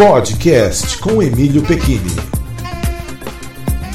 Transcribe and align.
Podcast 0.00 0.96
com 0.96 1.22
Emílio 1.22 1.60
Pequini. 1.60 2.16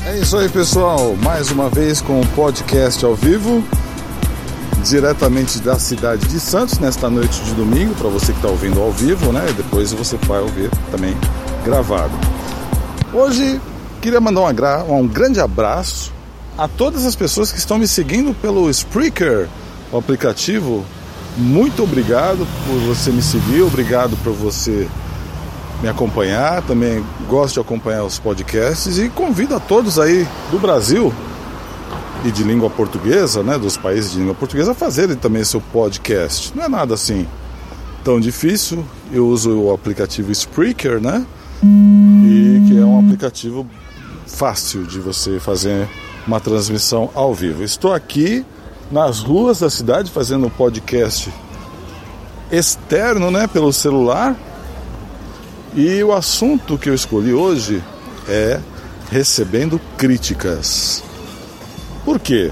É 0.06 0.20
isso 0.20 0.38
aí, 0.38 0.48
pessoal. 0.48 1.16
Mais 1.16 1.50
uma 1.50 1.68
vez 1.68 2.00
com 2.00 2.22
o 2.22 2.28
podcast 2.28 3.04
ao 3.04 3.16
vivo, 3.16 3.64
diretamente 4.84 5.58
da 5.58 5.80
cidade 5.80 6.28
de 6.28 6.40
Santos, 6.40 6.78
nesta 6.78 7.10
noite 7.10 7.42
de 7.42 7.56
domingo, 7.56 7.96
para 7.96 8.08
você 8.08 8.34
que 8.34 8.38
está 8.38 8.48
ouvindo 8.48 8.80
ao 8.80 8.92
vivo, 8.92 9.32
né? 9.32 9.52
Depois 9.58 9.94
você 9.94 10.16
vai 10.28 10.42
ouvir 10.42 10.70
também 10.92 11.18
gravado. 11.64 12.14
Hoje 13.12 13.60
queria 14.00 14.22
mandar 14.22 14.42
um, 14.84 15.00
um 15.00 15.08
grande 15.08 15.40
abraço 15.40 16.14
a 16.56 16.68
todas 16.68 17.04
as 17.04 17.16
pessoas 17.16 17.52
que 17.52 17.58
estão 17.58 17.80
me 17.80 17.88
seguindo 17.88 18.32
pelo 18.36 18.70
Spreaker, 18.70 19.48
o 19.92 19.98
aplicativo. 19.98 20.86
Muito 21.36 21.82
obrigado 21.82 22.48
por 22.68 22.80
você 22.82 23.10
me 23.10 23.24
seguir, 23.24 23.64
obrigado 23.64 24.16
por 24.24 24.34
você 24.34 24.88
me 25.82 25.90
acompanhar, 25.90 26.62
também 26.64 27.04
gosto 27.28 27.56
de 27.56 27.60
acompanhar 27.60 28.04
os 28.04 28.18
podcasts 28.18 28.98
e 28.98 29.10
convido 29.10 29.56
a 29.56 29.60
todos 29.60 30.00
aí 30.00 30.28
do 30.52 30.60
Brasil 30.60 31.14
e 32.24 32.32
de 32.32 32.44
língua 32.44 32.70
portuguesa, 32.70 33.44
né, 33.44 33.58
dos 33.58 33.78
países 33.78 34.12
de 34.12 34.20
língua 34.20 34.34
portuguesa, 34.34 34.72
a 34.72 34.76
fazerem 34.76 35.16
também 35.16 35.44
seu 35.44 35.62
podcast. 35.62 36.52
Não 36.56 36.64
é 36.64 36.70
nada 36.70 36.94
assim 36.94 37.28
tão 38.04 38.20
difícil. 38.20 38.86
Eu 39.12 39.28
uso 39.28 39.52
o 39.52 39.74
aplicativo 39.74 40.32
Spreaker, 40.32 41.00
né, 41.02 41.26
e 41.64 42.64
que 42.68 42.80
é 42.80 42.86
um 42.86 43.00
aplicativo 43.00 43.68
fácil 44.26 44.84
de 44.86 45.00
você 45.00 45.40
fazer 45.40 45.88
uma 46.26 46.40
transmissão 46.40 47.10
ao 47.14 47.34
vivo. 47.34 47.64
Estou 47.64 47.94
aqui 47.94 48.46
nas 48.92 49.20
ruas 49.20 49.60
da 49.60 49.70
cidade 49.70 50.10
fazendo 50.10 50.48
um 50.48 50.50
podcast 50.50 51.32
externo, 52.52 53.30
né, 53.30 53.46
pelo 53.48 53.72
celular 53.72 54.36
e 55.76 56.02
o 56.04 56.14
assunto 56.14 56.78
que 56.78 56.90
eu 56.90 56.94
escolhi 56.94 57.34
hoje 57.34 57.84
é 58.30 58.60
recebendo 59.12 59.80
críticas. 59.98 61.04
Por 62.06 62.18
quê? 62.18 62.52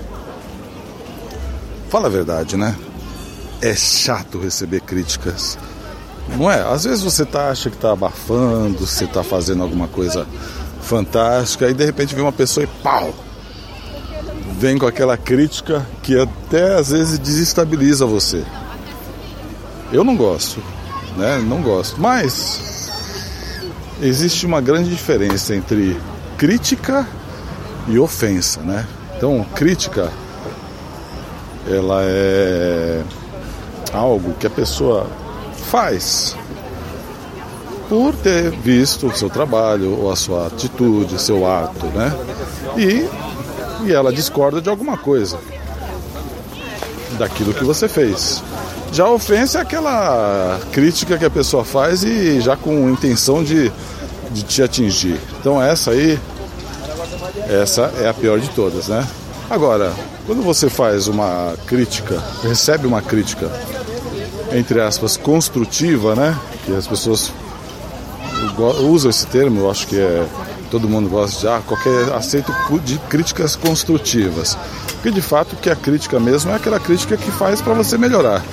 Fala 1.90 2.08
a 2.08 2.12
verdade, 2.12 2.58
né? 2.58 2.76
É 3.62 3.74
chato 3.76 4.40
receber 4.40 4.82
críticas. 4.82 5.58
Não 6.38 6.52
é? 6.52 6.62
Às 6.62 6.84
vezes 6.84 7.02
você 7.02 7.26
tá, 7.26 7.50
acha 7.50 7.70
que 7.70 7.78
está 7.78 7.94
abafando, 7.94 8.86
você 8.86 9.06
está 9.06 9.24
fazendo 9.24 9.64
alguma 9.64 9.88
coisa 9.88 10.28
fantástica 10.82 11.70
e 11.70 11.74
de 11.74 11.86
repente 11.86 12.14
vem 12.14 12.24
uma 12.24 12.32
pessoa 12.32 12.66
e 12.66 12.68
pau! 12.82 13.14
Vem 14.60 14.78
com 14.78 14.86
aquela 14.86 15.18
crítica 15.18 15.86
que 16.02 16.18
até 16.18 16.76
às 16.76 16.90
vezes 16.90 17.20
desestabiliza 17.20 18.06
você. 18.06 18.44
Eu 19.92 20.04
não 20.04 20.16
gosto, 20.16 20.62
né? 21.18 21.38
Não 21.38 21.62
gosto. 21.62 22.00
Mas 22.02 22.73
existe 24.04 24.46
uma 24.46 24.60
grande 24.60 24.90
diferença 24.90 25.56
entre 25.56 25.98
crítica 26.38 27.08
e 27.88 27.98
ofensa, 27.98 28.62
né? 28.62 28.86
Então, 29.16 29.46
crítica 29.56 30.12
ela 31.66 32.02
é 32.04 33.02
algo 33.94 34.34
que 34.34 34.46
a 34.46 34.50
pessoa 34.50 35.08
faz 35.70 36.36
por 37.88 38.14
ter 38.16 38.52
visto 38.52 39.08
o 39.08 39.16
seu 39.16 39.30
trabalho 39.30 39.98
ou 39.98 40.12
a 40.12 40.16
sua 40.16 40.48
atitude, 40.48 41.22
seu 41.22 41.50
ato, 41.50 41.86
né? 41.88 42.14
E, 42.78 43.88
e 43.88 43.94
ela 43.94 44.12
discorda 44.12 44.62
de 44.62 44.70
alguma 44.70 44.98
coisa 44.98 45.40
daquilo 47.18 47.54
que 47.54 47.64
você 47.64 47.88
fez. 47.88 48.44
Já 48.94 49.06
a 49.06 49.10
ofensa 49.10 49.58
é 49.58 49.62
aquela 49.64 50.60
crítica 50.72 51.18
que 51.18 51.26
a 51.26 51.30
pessoa 51.30 51.66
faz 51.66 52.04
e 52.04 52.40
já 52.40 52.56
com 52.56 52.88
intenção 52.92 53.44
de, 53.44 53.72
de 54.30 54.44
te 54.44 54.62
atingir. 54.62 55.20
Então 55.40 55.60
essa 55.60 55.90
aí, 55.90 56.20
essa 57.50 57.92
é 58.00 58.08
a 58.08 58.14
pior 58.14 58.40
de 58.40 58.50
todas, 58.52 58.88
né? 58.88 59.04
Agora, 59.50 59.92
quando 60.28 60.44
você 60.44 60.70
faz 60.70 61.08
uma 61.08 61.56
crítica, 61.66 62.22
recebe 62.44 62.86
uma 62.86 63.02
crítica, 63.02 63.52
entre 64.52 64.80
aspas, 64.80 65.18
construtiva, 65.18 66.14
né? 66.14 66.38
Que 66.64 66.76
as 66.76 66.86
pessoas 66.86 67.34
usam 68.80 69.10
esse 69.10 69.26
termo, 69.26 69.62
eu 69.62 69.72
acho 69.72 69.88
que 69.88 70.00
é 70.00 70.24
todo 70.70 70.88
mundo 70.88 71.10
gosta 71.10 71.40
de 71.40 71.48
ah, 71.48 71.62
qualquer 71.66 72.14
aceito 72.14 72.54
de 72.84 73.00
críticas 73.10 73.56
construtivas. 73.56 74.56
Porque 74.94 75.10
de 75.10 75.22
fato 75.22 75.56
que 75.56 75.70
a 75.72 75.76
crítica 75.76 76.20
mesmo 76.20 76.52
é 76.52 76.56
aquela 76.56 76.80
crítica 76.80 77.18
que 77.18 77.32
faz 77.32 77.60
para 77.60 77.74
você 77.74 77.98
melhorar. 77.98 78.44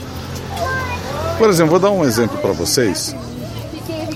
Por 1.40 1.48
exemplo, 1.48 1.70
vou 1.70 1.80
dar 1.80 1.90
um 1.90 2.04
exemplo 2.04 2.36
para 2.36 2.52
vocês. 2.52 3.16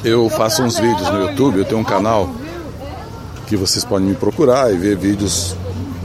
Eu 0.04 0.28
faço 0.28 0.62
uns 0.62 0.78
vídeos 0.78 1.08
no 1.08 1.22
YouTube, 1.22 1.58
eu 1.58 1.64
tenho 1.64 1.80
um 1.80 1.84
canal 1.84 2.28
que 3.46 3.56
vocês 3.56 3.82
podem 3.82 4.08
me 4.08 4.14
procurar 4.14 4.70
e 4.70 4.76
ver 4.76 4.94
vídeos 4.94 5.56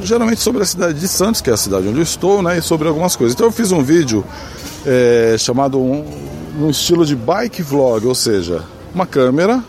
geralmente 0.01 0.39
sobre 0.39 0.63
a 0.63 0.65
cidade 0.65 0.97
de 0.97 1.09
Santos, 1.09 1.41
que 1.41 1.49
é 1.49 1.53
a 1.53 1.57
cidade 1.57 1.89
onde 1.89 1.97
eu 1.97 2.03
estou, 2.03 2.41
né, 2.41 2.59
e 2.59 2.61
sobre 2.61 2.87
algumas 2.87 3.17
coisas. 3.17 3.35
Então 3.35 3.47
eu 3.47 3.51
fiz 3.51 3.69
um 3.73 3.83
vídeo 3.83 4.23
é, 4.85 5.35
chamado 5.37 5.77
um, 5.77 6.05
um 6.57 6.69
estilo 6.69 7.05
de 7.05 7.17
bike 7.17 7.61
vlog, 7.63 8.07
ou 8.07 8.15
seja, 8.15 8.63
uma 8.95 9.05
câmera 9.05 9.61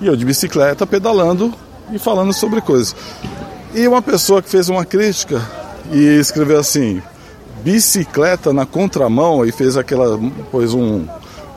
e 0.00 0.08
eu 0.08 0.16
de 0.16 0.24
bicicleta 0.24 0.84
pedalando 0.84 1.54
e 1.92 1.98
falando 2.00 2.32
sobre 2.32 2.60
coisas. 2.60 2.96
E 3.72 3.86
uma 3.86 4.02
pessoa 4.02 4.42
que 4.42 4.50
fez 4.50 4.68
uma 4.68 4.84
crítica 4.84 5.40
e 5.92 6.18
escreveu 6.18 6.58
assim: 6.58 7.00
bicicleta 7.62 8.52
na 8.52 8.66
contramão 8.66 9.44
e 9.44 9.52
fez 9.52 9.76
aquela, 9.76 10.18
pôs 10.50 10.74
um 10.74 11.06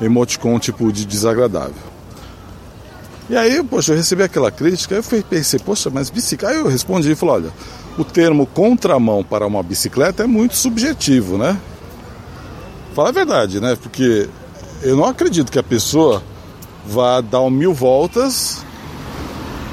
emoticon 0.02 0.60
tipo 0.60 0.92
de 0.92 1.06
desagradável. 1.06 1.94
E 3.30 3.38
aí, 3.38 3.64
poxa, 3.64 3.94
eu 3.94 3.98
recebi 3.98 4.22
aquela 4.24 4.52
crítica, 4.52 4.96
eu 4.96 5.24
pensei, 5.24 5.60
poxa, 5.60 5.90
mas 5.90 6.10
bicicleta. 6.10 6.56
Aí 6.56 6.62
eu 6.62 6.68
respondi 6.68 7.12
e 7.12 7.16
falei, 7.16 7.36
olha, 7.36 7.54
o 7.98 8.04
termo 8.04 8.46
contramão 8.46 9.24
para 9.24 9.48
uma 9.48 9.64
bicicleta 9.64 10.24
é 10.24 10.28
muito 10.28 10.56
subjetivo, 10.56 11.38
né? 11.38 11.58
Fala 12.94 13.10
a 13.10 13.12
verdade, 13.12 13.60
né? 13.60 13.78
Porque 13.82 14.28
eu 14.82 14.98
não 14.98 15.06
acredito 15.06 15.52
que 15.52 15.58
a 15.58 15.64
pessoa 15.64 16.22
vá 16.86 17.22
dar 17.22 17.42
um 17.42 17.50
mil 17.50 17.74
voltas 17.74 18.64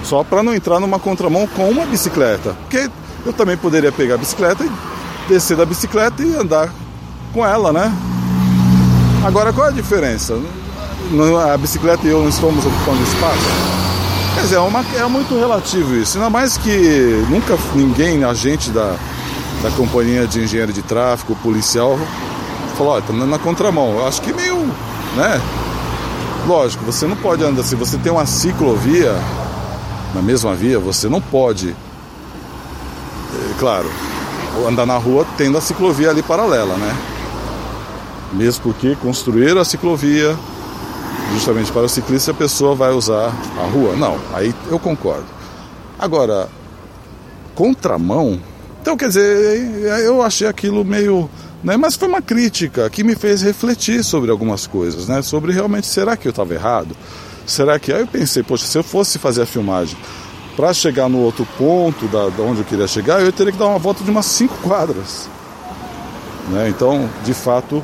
só 0.05 0.23
para 0.23 0.43
não 0.43 0.55
entrar 0.55 0.81
numa 0.81 0.99
contramão 0.99 1.47
com 1.49 1.69
uma 1.69 1.85
bicicleta. 1.87 2.57
Porque 2.61 2.89
eu 3.27 3.33
também 3.33 3.57
poderia 3.57 3.93
pegar 3.93 4.15
a 4.15 4.19
bicicleta 4.19 4.65
e 4.65 4.71
descer 5.31 5.57
da 5.57 5.65
bicicleta 5.65 6.23
e 6.25 6.35
andar 6.35 6.69
com 7.33 7.47
ela, 7.47 7.73
né? 7.73 7.93
Agora 9.25 9.53
qual 9.53 9.69
é 9.69 9.71
a 9.71 9.73
diferença? 9.73 10.37
A 11.53 11.57
bicicleta 11.57 12.05
e 12.07 12.11
eu 12.11 12.21
não 12.21 12.29
estamos 12.29 12.65
ocupando 12.67 13.03
espaço? 13.03 13.71
Quer 14.35 14.41
dizer, 14.43 14.57
é, 14.57 14.61
uma, 14.61 14.85
é 14.97 15.05
muito 15.07 15.39
relativo 15.39 15.95
isso. 15.95 16.19
Ainda 16.19 16.29
mais 16.31 16.57
que 16.57 17.25
nunca 17.29 17.57
ninguém, 17.75 18.25
agente 18.25 18.71
da, 18.71 18.97
da 19.63 19.71
companhia 19.73 20.27
de 20.27 20.41
engenheiro 20.41 20.73
de 20.73 20.83
tráfego, 20.83 21.37
policial, 21.37 21.99
falou, 22.77 22.95
olha, 22.95 23.01
estamos 23.01 23.29
na 23.29 23.39
contramão. 23.39 23.99
Eu 23.99 24.09
acho 24.09 24.21
que 24.23 24.33
meio, 24.33 24.57
né? 25.17 25.41
Lógico, 26.47 26.85
você 26.85 27.07
não 27.07 27.17
pode 27.17 27.45
andar, 27.45 27.63
se 27.63 27.77
você 27.77 27.99
tem 27.99 28.11
uma 28.11 28.27
ciclovia 28.27 29.15
na 30.15 30.23
mesma 30.23 30.55
via, 30.55 30.79
você 30.79 31.09
não 31.09 31.21
pode, 31.21 31.71
é, 31.71 31.75
claro, 33.59 33.91
andar 34.67 34.87
na 34.87 34.97
rua 34.97 35.27
tendo 35.37 35.59
a 35.59 35.61
ciclovia 35.61 36.11
ali 36.11 36.23
paralela, 36.23 36.77
né? 36.77 36.97
Mesmo 38.33 38.63
porque 38.63 38.95
construíram 38.97 39.61
a 39.61 39.65
ciclovia 39.65 40.37
justamente 41.33 41.71
para 41.73 41.83
o 41.83 41.89
ciclista, 41.89 42.31
a 42.31 42.35
pessoa 42.35 42.75
vai 42.75 42.93
usar 42.93 43.33
a 43.59 43.67
rua. 43.67 43.95
Não, 43.97 44.19
aí 44.33 44.55
eu 44.71 44.79
concordo. 44.79 45.27
Agora, 45.99 46.49
contramão, 47.55 48.41
então 48.81 48.97
quer 48.97 49.09
dizer, 49.09 50.01
eu 50.05 50.23
achei 50.23 50.47
aquilo 50.47 50.85
meio. 50.85 51.29
Né, 51.63 51.77
mas 51.77 51.95
foi 51.95 52.09
uma 52.09 52.23
crítica 52.23 52.89
que 52.89 53.05
me 53.05 53.15
fez 53.15 53.43
refletir 53.43 54.03
sobre 54.03 54.31
algumas 54.31 54.67
coisas, 54.67 55.07
né? 55.07 55.21
Sobre 55.21 55.53
realmente, 55.53 55.87
será 55.87 56.17
que 56.17 56.27
eu 56.27 56.31
estava 56.31 56.55
errado? 56.55 56.97
Será 57.47 57.79
que. 57.79 57.93
Aí 57.93 58.01
eu 58.01 58.07
pensei, 58.07 58.43
poxa, 58.43 58.65
se 58.65 58.79
eu 58.79 58.83
fosse 58.83 59.19
fazer 59.19 59.43
a 59.43 59.47
filmagem 59.47 59.97
para 60.57 60.73
chegar 60.73 61.09
no 61.09 61.19
outro 61.19 61.47
ponto 61.57 62.07
da, 62.09 62.29
da, 62.29 62.43
onde 62.43 62.61
eu 62.61 62.65
queria 62.65 62.87
chegar, 62.87 63.21
eu 63.23 63.33
teria 63.33 63.53
que 63.53 63.59
dar 63.59 63.67
uma 63.67 63.79
volta 63.79 64.03
de 64.05 64.11
umas 64.11 64.27
cinco 64.27 64.57
quadras. 64.59 65.29
Né? 66.49 66.69
Então, 66.69 67.09
de 67.25 67.33
fato, 67.33 67.83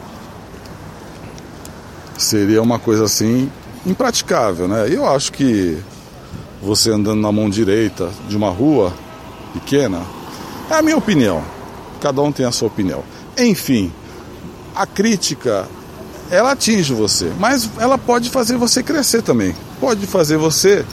seria 2.18 2.62
uma 2.62 2.78
coisa 2.78 3.04
assim 3.04 3.50
impraticável. 3.84 4.66
Né? 4.66 4.88
Eu 4.90 5.06
acho 5.06 5.32
que 5.32 5.78
você 6.62 6.90
andando 6.90 7.20
na 7.20 7.30
mão 7.30 7.48
direita 7.48 8.10
de 8.28 8.36
uma 8.36 8.50
rua 8.50 8.92
pequena, 9.52 10.02
é 10.70 10.74
a 10.74 10.82
minha 10.82 10.96
opinião. 10.96 11.42
Cada 12.00 12.20
um 12.22 12.32
tem 12.32 12.44
a 12.44 12.52
sua 12.52 12.68
opinião. 12.68 13.02
Enfim, 13.38 13.92
a 14.74 14.86
crítica 14.86 15.66
ela 16.30 16.52
atinge 16.52 16.92
você, 16.92 17.32
mas 17.38 17.70
ela 17.78 17.96
pode 17.96 18.30
fazer 18.30 18.56
você 18.56 18.82
crescer 18.82 19.22
também. 19.22 19.54
Pode 19.80 20.06
fazer 20.06 20.36
você 20.36 20.84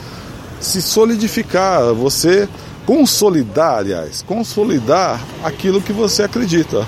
se 0.64 0.80
solidificar, 0.80 1.92
você 1.92 2.48
consolidar, 2.86 3.78
aliás, 3.78 4.22
consolidar 4.22 5.20
aquilo 5.42 5.80
que 5.80 5.92
você 5.92 6.22
acredita. 6.22 6.86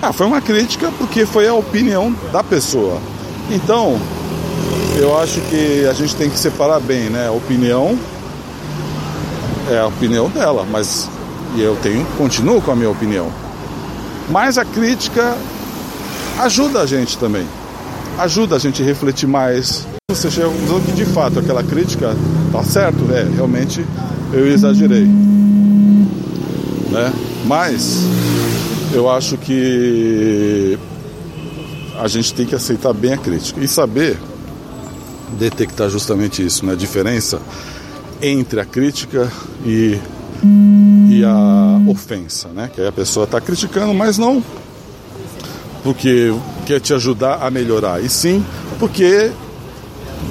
Ah, 0.00 0.12
foi 0.12 0.26
uma 0.26 0.40
crítica 0.40 0.92
porque 0.98 1.26
foi 1.26 1.48
a 1.48 1.54
opinião 1.54 2.14
da 2.32 2.42
pessoa. 2.42 3.00
Então, 3.50 3.98
eu 4.96 5.18
acho 5.18 5.40
que 5.42 5.86
a 5.86 5.92
gente 5.92 6.14
tem 6.16 6.30
que 6.30 6.38
separar 6.38 6.80
bem, 6.80 7.10
né? 7.10 7.28
A 7.28 7.32
opinião 7.32 7.98
é 9.70 9.78
a 9.78 9.86
opinião 9.86 10.28
dela, 10.28 10.66
mas 10.70 11.08
eu 11.56 11.76
tenho, 11.76 12.04
continuo 12.16 12.60
com 12.60 12.70
a 12.70 12.76
minha 12.76 12.90
opinião. 12.90 13.30
Mas 14.30 14.58
a 14.58 14.64
crítica 14.64 15.36
ajuda 16.38 16.80
a 16.80 16.86
gente 16.86 17.18
também. 17.18 17.46
Ajuda 18.18 18.56
a 18.56 18.58
gente 18.58 18.82
a 18.82 18.84
refletir 18.84 19.26
mais. 19.26 19.86
Você 20.10 20.30
chega 20.30 20.46
à 20.46 20.50
conclusão 20.50 20.80
que 20.80 20.92
de 20.92 21.04
fato 21.04 21.38
aquela 21.38 21.62
crítica 21.62 22.16
tá 22.50 22.64
certo, 22.64 23.04
né? 23.04 23.30
Realmente 23.34 23.84
eu 24.32 24.48
exagerei. 24.48 25.04
Né? 26.90 27.12
Mas 27.44 27.98
eu 28.94 29.10
acho 29.10 29.36
que 29.36 30.78
a 32.00 32.08
gente 32.08 32.32
tem 32.32 32.46
que 32.46 32.54
aceitar 32.54 32.94
bem 32.94 33.12
a 33.12 33.18
crítica 33.18 33.60
e 33.60 33.68
saber 33.68 34.18
detectar 35.38 35.90
justamente 35.90 36.42
isso, 36.42 36.64
né? 36.64 36.72
A 36.72 36.76
diferença 36.76 37.38
entre 38.22 38.60
a 38.60 38.64
crítica 38.64 39.30
e, 39.62 40.00
e 41.10 41.22
a 41.22 41.82
ofensa, 41.86 42.48
né? 42.48 42.70
Que 42.74 42.80
aí 42.80 42.86
a 42.86 42.92
pessoa 42.92 43.24
está 43.24 43.42
criticando, 43.42 43.92
mas 43.92 44.16
não 44.16 44.42
porque 45.82 46.34
quer 46.64 46.80
te 46.80 46.94
ajudar 46.94 47.42
a 47.42 47.50
melhorar, 47.50 48.02
e 48.02 48.08
sim 48.08 48.44
porque, 48.78 49.30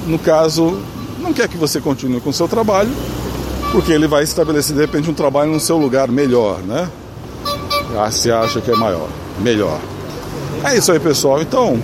no 0.06 0.18
caso, 0.18 0.80
não 1.20 1.34
quer 1.34 1.48
que 1.48 1.58
você 1.58 1.82
continue 1.82 2.22
com 2.22 2.30
o 2.30 2.34
seu 2.34 2.48
trabalho, 2.48 2.92
porque 3.72 3.92
ele 3.92 4.08
vai 4.08 4.24
estabelecer 4.24 4.76
de 4.76 4.82
repente 4.82 5.10
um 5.10 5.14
trabalho 5.14 5.52
no 5.52 5.60
seu 5.60 5.78
lugar 5.78 6.08
melhor, 6.08 6.60
né? 6.60 6.90
Ah, 7.98 8.12
se 8.12 8.32
acha 8.32 8.62
que 8.62 8.72
é 8.72 8.76
maior, 8.76 9.08
melhor. 9.40 9.80
É 10.64 10.78
isso 10.78 10.92
aí, 10.92 11.00
pessoal. 11.00 11.42
Então, 11.42 11.80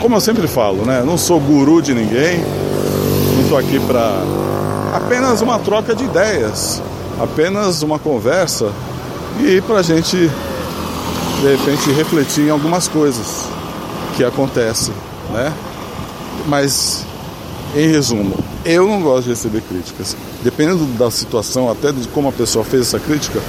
como 0.00 0.16
eu 0.16 0.20
sempre 0.20 0.46
falo, 0.46 0.84
né? 0.84 1.02
Não 1.04 1.16
sou 1.16 1.40
guru 1.40 1.80
de 1.80 1.94
ninguém, 1.94 2.38
não 3.34 3.42
estou 3.42 3.58
aqui 3.58 3.78
para 3.80 4.22
apenas 4.94 5.40
uma 5.42 5.58
troca 5.58 5.94
de 5.94 6.04
ideias, 6.04 6.82
apenas 7.20 7.82
uma 7.82 7.98
conversa 7.98 8.70
e 9.40 9.60
para 9.60 9.78
a 9.78 9.82
gente 9.82 10.16
de 10.16 11.56
repente 11.56 11.90
refletir 11.92 12.46
em 12.46 12.50
algumas 12.50 12.88
coisas 12.88 13.44
que 14.16 14.24
acontecem, 14.24 14.94
né? 15.32 15.52
Mas 16.46 17.04
em 17.74 17.88
resumo, 17.88 18.36
eu 18.64 18.86
não 18.86 19.02
gosto 19.02 19.24
de 19.24 19.30
receber 19.30 19.62
críticas. 19.62 20.16
Dependendo 20.42 20.84
da 20.98 21.10
situação, 21.10 21.70
até 21.70 21.92
de 21.92 22.06
como 22.08 22.28
a 22.28 22.32
pessoa 22.32 22.64
fez 22.64 22.82
essa 22.82 22.98
crítica, 22.98 23.40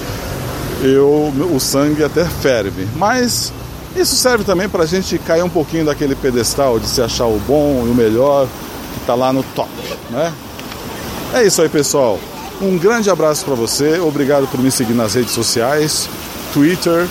eu 0.81 1.33
o 1.53 1.59
sangue 1.59 2.03
até 2.03 2.25
ferve. 2.25 2.87
Mas 2.95 3.51
isso 3.95 4.15
serve 4.15 4.43
também 4.43 4.67
para 4.67 4.83
a 4.83 4.85
gente 4.85 5.17
cair 5.19 5.43
um 5.43 5.49
pouquinho 5.49 5.85
daquele 5.85 6.15
pedestal 6.15 6.79
de 6.79 6.87
se 6.87 7.01
achar 7.01 7.25
o 7.25 7.39
bom 7.47 7.83
e 7.87 7.89
o 7.89 7.95
melhor 7.95 8.47
que 8.93 8.99
está 8.99 9.15
lá 9.15 9.31
no 9.31 9.43
top, 9.43 9.69
né? 10.09 10.33
É 11.33 11.43
isso 11.43 11.61
aí, 11.61 11.69
pessoal. 11.69 12.19
Um 12.61 12.77
grande 12.77 13.09
abraço 13.09 13.45
para 13.45 13.55
você. 13.55 13.99
Obrigado 13.99 14.47
por 14.47 14.59
me 14.59 14.71
seguir 14.71 14.93
nas 14.93 15.13
redes 15.13 15.31
sociais, 15.31 16.09
Twitter, 16.53 17.07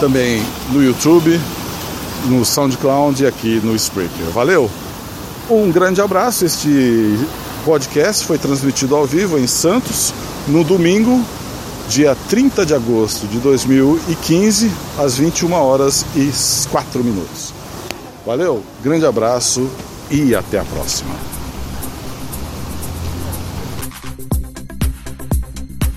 também 0.00 0.42
no 0.70 0.82
YouTube, 0.82 1.40
no 2.26 2.44
SoundCloud 2.44 3.22
e 3.22 3.26
aqui 3.26 3.60
no 3.62 3.74
Spreaker. 3.74 4.26
Valeu! 4.32 4.70
Um 5.48 5.70
grande 5.70 6.00
abraço. 6.00 6.44
Este 6.44 7.16
podcast 7.64 8.24
foi 8.24 8.38
transmitido 8.38 8.94
ao 8.94 9.06
vivo 9.06 9.38
em 9.38 9.46
Santos 9.46 10.12
no 10.48 10.62
domingo, 10.62 11.24
dia 11.88 12.16
30 12.28 12.66
de 12.66 12.74
agosto 12.74 13.26
de 13.26 13.38
2015, 13.38 14.70
às 14.98 15.16
21 15.16 15.52
horas 15.52 16.04
e 16.14 16.30
4 16.70 17.02
minutos. 17.02 17.52
Valeu, 18.24 18.62
grande 18.82 19.06
abraço 19.06 19.68
e 20.10 20.34
até 20.34 20.58
a 20.58 20.64
próxima. 20.64 21.35